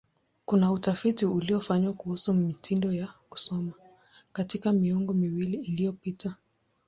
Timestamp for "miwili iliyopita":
5.13-6.35